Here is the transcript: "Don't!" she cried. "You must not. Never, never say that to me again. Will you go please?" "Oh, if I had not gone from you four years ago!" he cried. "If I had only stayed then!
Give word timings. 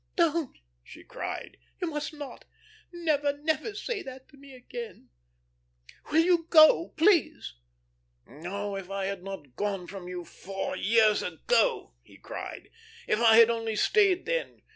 "Don't!" 0.15 0.57
she 0.83 1.03
cried. 1.03 1.57
"You 1.79 1.87
must 1.87 2.11
not. 2.11 2.45
Never, 2.91 3.37
never 3.37 3.75
say 3.75 4.01
that 4.01 4.27
to 4.29 4.35
me 4.37 4.55
again. 4.55 5.09
Will 6.11 6.23
you 6.25 6.47
go 6.49 6.87
please?" 6.97 7.53
"Oh, 8.27 8.75
if 8.75 8.89
I 8.89 9.05
had 9.05 9.21
not 9.21 9.55
gone 9.55 9.85
from 9.85 10.07
you 10.07 10.25
four 10.25 10.75
years 10.75 11.21
ago!" 11.21 11.93
he 12.01 12.17
cried. 12.17 12.71
"If 13.05 13.19
I 13.19 13.37
had 13.37 13.51
only 13.51 13.75
stayed 13.75 14.25
then! 14.25 14.63